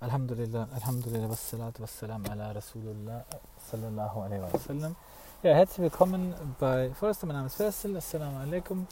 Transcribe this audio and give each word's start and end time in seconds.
Alhamdulillah, 0.00 0.68
Alhamdulillah, 0.76 1.28
wassalatu 1.28 1.80
wassalam 1.80 2.22
ala 2.30 2.54
Rasulullah 2.54 3.24
sallallahu 3.58 4.22
alaihi 4.22 4.42
wa 4.42 4.58
sallam. 4.60 4.96
Ja, 5.42 5.54
herzlich 5.54 5.90
willkommen 5.90 6.34
bei 6.60 6.92
Forrester. 6.94 7.26
Mein 7.26 7.34
Name 7.34 7.48
ist 7.48 7.56
Faisal. 7.56 7.96
Assalamu 7.96 8.38
alaikum. 8.38 8.86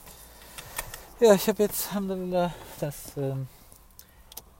Ja, 1.20 1.34
ich 1.34 1.46
habe 1.48 1.62
jetzt, 1.62 1.90
Alhamdulillah, 1.90 2.50
das 2.80 3.16
ähm, 3.16 3.46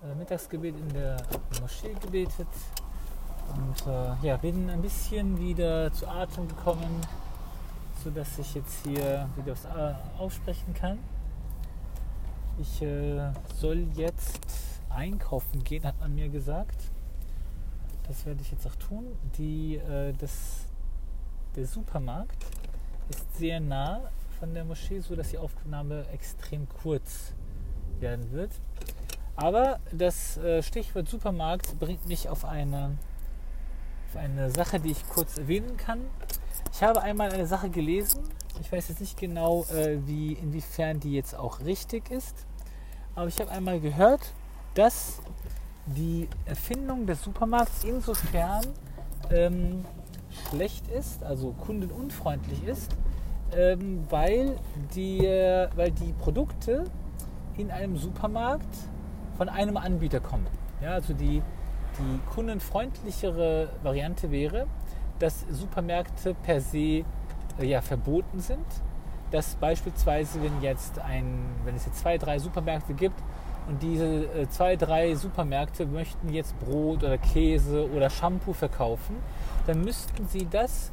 äh, 0.05 0.15
Mittagsgebet 0.15 0.77
in 0.77 0.89
der 0.91 1.17
Moschee 1.61 1.95
gebetet 2.01 2.47
und 3.57 3.87
äh, 3.89 4.15
ja, 4.25 4.37
bin 4.37 4.71
ein 4.71 4.83
bisschen 4.83 5.37
wieder 5.41 5.93
zu 5.93 6.07
Atem 6.07 6.47
gekommen, 6.47 7.01
sodass 8.05 8.39
ich 8.39 8.55
jetzt 8.55 8.87
hier 8.87 9.29
wieder 9.35 9.55
äh, 9.75 10.23
aussprechen 10.23 10.73
kann. 10.75 11.01
Ich 12.61 12.81
äh, 12.83 13.33
soll 13.59 13.89
jetzt 13.97 14.76
einkaufen 14.97 15.63
gehen, 15.63 15.85
hat 15.85 16.01
man 16.01 16.15
mir 16.15 16.29
gesagt. 16.29 16.91
Das 18.09 18.25
werde 18.25 18.41
ich 18.41 18.51
jetzt 18.51 18.67
auch 18.67 18.77
tun. 18.77 19.07
Die, 19.37 19.77
äh, 19.77 20.13
das, 20.15 20.67
der 21.55 21.67
Supermarkt 21.67 22.45
ist 23.09 23.37
sehr 23.37 23.61
nah 23.61 24.11
von 24.39 24.55
der 24.55 24.65
Moschee, 24.65 25.01
sodass 25.01 25.31
die 25.31 25.39
Aufnahme 25.39 26.07
extrem 26.13 26.69
kurz 26.69 27.33
werden 28.01 28.31
wird. 28.33 28.51
Aber 29.37 29.81
das 29.93 30.39
äh, 30.39 30.63
Stichwort 30.63 31.09
Supermarkt 31.09 31.79
bringt 31.79 32.07
mich 32.07 32.29
auf 32.29 32.45
eine, 32.45 32.97
auf 34.09 34.17
eine 34.17 34.51
Sache, 34.51 34.81
die 34.81 34.93
ich 34.93 35.09
kurz 35.09 35.37
erwähnen 35.37 35.77
kann. 35.77 36.01
Ich 36.73 36.83
habe 36.83 37.03
einmal 37.03 37.33
eine 37.33 37.47
Sache 37.47 37.69
gelesen. 37.69 38.23
Ich 38.61 38.73
weiß 38.73 38.89
jetzt 38.89 39.01
nicht 39.01 39.19
genau, 39.19 39.65
äh, 39.65 39.99
wie, 40.07 40.33
inwiefern 40.33 41.01
die 41.01 41.13
jetzt 41.13 41.35
auch 41.35 41.61
richtig 41.61 42.11
ist. 42.11 42.47
Aber 43.15 43.29
ich 43.29 43.39
habe 43.41 43.51
einmal 43.51 43.81
gehört, 43.81 44.33
dass 44.77 45.21
die 45.87 46.29
Erfindung 46.45 47.07
des 47.07 47.23
Supermarkts 47.23 47.85
insofern 47.85 48.65
ähm, 49.31 49.85
schlecht 50.49 50.87
ist, 50.89 51.25
also 51.25 51.53
kundenunfreundlich 51.53 52.63
ist, 52.65 52.95
ähm, 53.57 54.05
weil, 54.11 54.57
die, 54.95 55.21
weil 55.21 55.91
die 55.93 56.13
Produkte 56.13 56.85
in 57.57 57.71
einem 57.71 57.97
Supermarkt 57.97 58.77
von 59.37 59.49
einem 59.49 59.77
Anbieter 59.77 60.21
kommen. 60.21 60.47
Ja, 60.83 60.91
also 60.91 61.15
die, 61.15 61.43
die 61.99 62.21
kundenfreundlichere 62.35 63.71
Variante 63.83 64.31
wäre, 64.31 64.67
dass 65.19 65.47
Supermärkte 65.51 66.35
per 66.35 66.61
se 66.61 66.79
äh, 66.79 67.05
ja, 67.63 67.81
verboten 67.81 68.41
sind. 68.41 68.67
Dass 69.31 69.57
beispielsweise, 69.57 70.43
wenn, 70.43 70.61
jetzt 70.61 70.99
ein, 70.99 71.39
wenn 71.65 71.75
es 71.75 71.87
jetzt 71.87 72.01
zwei, 72.01 72.19
drei 72.19 72.39
Supermärkte 72.39 72.95
gibt 72.95 73.21
und 73.69 73.83
diese 73.83 74.05
äh, 74.05 74.49
zwei, 74.49 74.77
drei 74.77 75.15
Supermärkte 75.15 75.87
möchten 75.87 76.33
jetzt 76.33 76.59
Brot 76.61 77.03
oder 77.03 77.19
Käse 77.19 77.91
oder 77.91 78.11
Shampoo 78.11 78.53
verkaufen, 78.53 79.17
dann 79.67 79.83
müssten 79.83 80.29
sie 80.29 80.47
das 80.51 80.93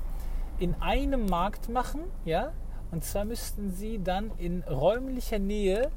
in 0.60 0.76
einem 0.82 1.26
Markt 1.26 1.70
machen, 1.70 2.02
ja, 2.26 2.52
und 2.92 3.04
zwar 3.04 3.26
müssten 3.26 3.72
sie 3.72 4.00
dann 4.04 4.32
in 4.38 4.64
räumlicher 4.64 5.40
Nähe, 5.40 5.90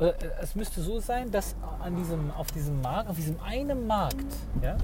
äh, 0.00 0.12
es 0.40 0.54
müsste 0.54 0.82
so 0.82 1.00
sein, 1.00 1.30
dass 1.30 1.56
an 1.80 1.96
diesem, 1.96 2.30
auf 2.32 2.48
diesem 2.52 2.80
Markt, 2.80 3.10
auf 3.10 3.16
diesem 3.16 3.40
einen 3.40 3.86
Markt, 3.86 4.26
ja, 4.62 4.76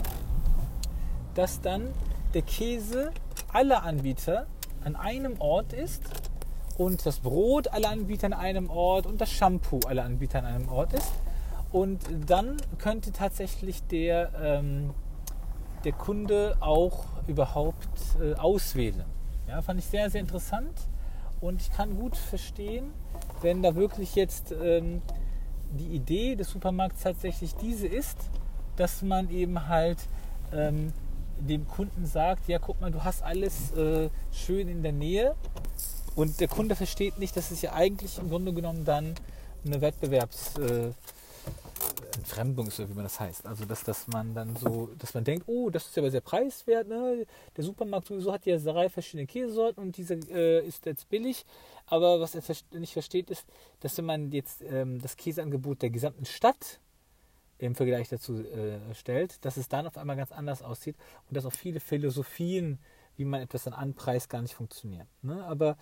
dass 1.34 1.60
dann 1.60 1.88
der 2.34 2.42
Käse 2.42 3.12
aller 3.52 3.84
Anbieter 3.84 4.46
an 4.84 4.96
einem 4.96 5.40
Ort 5.40 5.72
ist 5.72 6.02
und 6.76 7.06
das 7.06 7.20
Brot 7.20 7.68
aller 7.68 7.90
Anbieter 7.90 8.26
an 8.26 8.32
einem 8.32 8.70
Ort 8.70 9.06
und 9.06 9.20
das 9.20 9.30
Shampoo 9.30 9.80
aller 9.86 10.04
Anbieter 10.04 10.40
an 10.40 10.46
einem 10.46 10.68
Ort 10.68 10.92
ist. 10.92 11.12
Und 11.72 12.00
dann 12.26 12.56
könnte 12.78 13.12
tatsächlich 13.12 13.82
der, 13.88 14.30
ähm, 14.40 14.90
der 15.84 15.92
Kunde 15.92 16.56
auch 16.60 17.04
überhaupt 17.26 17.88
äh, 18.20 18.34
auswählen. 18.34 19.04
Ja, 19.48 19.60
fand 19.62 19.80
ich 19.80 19.86
sehr, 19.86 20.08
sehr 20.10 20.20
interessant 20.20 20.88
und 21.40 21.60
ich 21.60 21.70
kann 21.70 21.96
gut 21.96 22.16
verstehen, 22.16 22.92
wenn 23.42 23.62
da 23.62 23.74
wirklich 23.74 24.14
jetzt 24.14 24.52
ähm, 24.52 25.02
die 25.72 25.88
Idee 25.88 26.36
des 26.36 26.50
Supermarkts 26.50 27.02
tatsächlich 27.02 27.54
diese 27.56 27.86
ist, 27.86 28.18
dass 28.76 29.02
man 29.02 29.28
eben 29.30 29.68
halt 29.68 29.98
ähm, 30.52 30.92
dem 31.38 31.66
Kunden 31.66 32.06
sagt, 32.06 32.48
ja 32.48 32.58
guck 32.58 32.80
mal, 32.80 32.90
du 32.90 33.04
hast 33.04 33.22
alles 33.22 33.72
äh, 33.72 34.08
schön 34.32 34.68
in 34.68 34.82
der 34.82 34.92
Nähe 34.92 35.34
und 36.14 36.40
der 36.40 36.48
Kunde 36.48 36.76
versteht 36.76 37.18
nicht, 37.18 37.36
dass 37.36 37.50
es 37.50 37.62
ja 37.62 37.72
eigentlich 37.72 38.18
im 38.18 38.28
Grunde 38.28 38.52
genommen 38.52 38.84
dann 38.84 39.14
eine 39.64 39.80
Wettbewerbsentfremdung 39.80 42.66
äh, 42.66 42.68
ist, 42.68 42.78
wie 42.78 42.94
man 42.94 43.04
das 43.04 43.18
heißt. 43.18 43.46
Also 43.46 43.64
dass, 43.64 43.82
dass 43.82 44.06
man 44.08 44.34
dann 44.34 44.54
so, 44.56 44.90
dass 44.98 45.14
man 45.14 45.24
denkt, 45.24 45.48
oh, 45.48 45.70
das 45.70 45.86
ist 45.86 45.98
aber 45.98 46.10
sehr 46.10 46.20
preiswert, 46.20 46.88
ne? 46.88 47.26
Der 47.56 47.64
Supermarkt 47.64 48.08
sowieso 48.08 48.32
hat 48.32 48.46
ja 48.46 48.58
drei 48.58 48.88
verschiedene 48.88 49.26
Käsesorten 49.26 49.82
und 49.82 49.96
dieser 49.96 50.16
äh, 50.30 50.66
ist 50.66 50.86
jetzt 50.86 51.08
billig. 51.08 51.44
Aber 51.86 52.20
was 52.20 52.34
er 52.34 52.42
nicht 52.78 52.92
versteht, 52.92 53.30
ist, 53.30 53.46
dass 53.80 53.96
wenn 53.98 54.04
man 54.04 54.30
jetzt 54.30 54.62
ähm, 54.62 55.00
das 55.00 55.16
Käseangebot 55.16 55.82
der 55.82 55.90
gesamten 55.90 56.26
Stadt 56.26 56.80
im 57.58 57.74
Vergleich 57.74 58.08
dazu 58.08 58.40
äh, 58.40 58.78
stellt, 58.94 59.44
dass 59.44 59.56
es 59.56 59.68
dann 59.68 59.86
auf 59.86 59.96
einmal 59.96 60.16
ganz 60.16 60.32
anders 60.32 60.62
aussieht 60.62 60.96
und 61.28 61.36
dass 61.36 61.46
auch 61.46 61.52
viele 61.52 61.80
Philosophien 61.80 62.78
wie 63.16 63.24
man 63.24 63.42
etwas 63.42 63.64
dann 63.64 63.74
anpreist, 63.74 64.28
gar 64.28 64.42
nicht 64.42 64.54
funktioniert. 64.54 65.06
Ne? 65.22 65.44
Aber 65.44 65.76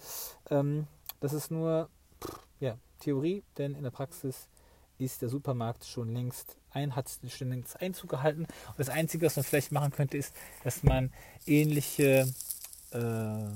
ähm, 0.51 0.87
das 1.21 1.33
ist 1.33 1.51
nur 1.51 1.89
ja, 2.61 2.79
Theorie, 3.01 3.43
denn 3.59 3.75
in 3.75 3.83
der 3.83 3.91
Praxis 3.91 4.49
ist 4.99 5.23
der 5.23 5.29
Supermarkt 5.29 5.85
schon 5.85 6.13
längst 6.13 6.57
ein, 6.71 6.95
hat 6.95 7.11
schon 7.29 7.51
längst 7.51 7.81
Einzug 7.81 8.11
gehalten. 8.11 8.43
Und 8.43 8.79
das 8.79 8.89
Einzige, 8.89 9.27
was 9.27 9.37
man 9.37 9.45
vielleicht 9.45 9.73
machen 9.73 9.93
könnte, 9.93 10.17
ist, 10.17 10.35
dass 10.65 10.83
man 10.83 11.13
ähnliche, 11.47 12.33
äh, 12.93 13.49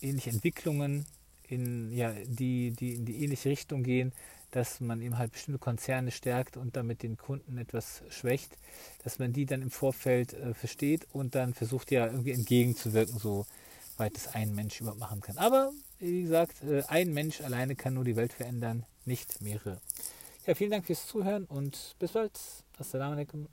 ähnliche 0.00 0.30
Entwicklungen 0.30 1.06
in, 1.42 1.92
ja, 1.92 2.12
die, 2.24 2.72
die 2.72 2.94
in 2.94 3.04
die 3.04 3.22
ähnliche 3.22 3.50
Richtung 3.50 3.82
gehen, 3.82 4.12
dass 4.52 4.80
man 4.80 5.00
eben 5.00 5.18
halt 5.18 5.32
bestimmte 5.32 5.58
Konzerne 5.58 6.10
stärkt 6.10 6.56
und 6.56 6.76
damit 6.76 7.02
den 7.02 7.16
Kunden 7.16 7.58
etwas 7.58 8.02
schwächt, 8.10 8.56
dass 9.02 9.18
man 9.18 9.32
die 9.32 9.46
dann 9.46 9.62
im 9.62 9.70
Vorfeld 9.70 10.34
äh, 10.34 10.54
versteht 10.54 11.06
und 11.12 11.34
dann 11.34 11.54
versucht 11.54 11.90
ja 11.90 12.06
irgendwie 12.06 12.32
entgegenzuwirken, 12.32 13.18
so 13.18 13.46
weit 13.96 14.16
es 14.16 14.28
ein 14.28 14.54
Mensch 14.54 14.80
überhaupt 14.80 15.00
machen 15.00 15.20
kann. 15.20 15.38
Aber 15.38 15.72
wie 15.98 16.22
gesagt, 16.22 16.62
äh, 16.62 16.82
ein 16.88 17.12
Mensch 17.12 17.40
alleine 17.40 17.74
kann 17.74 17.94
nur 17.94 18.04
die 18.04 18.16
Welt 18.16 18.32
verändern, 18.32 18.84
nicht 19.04 19.40
mehrere. 19.40 19.80
Ja, 20.46 20.54
vielen 20.54 20.70
Dank 20.70 20.86
fürs 20.86 21.06
Zuhören 21.06 21.44
und 21.44 21.96
bis 21.98 22.12
bald. 22.12 22.38
Assalamu 22.78 23.12
alaikum. 23.12 23.48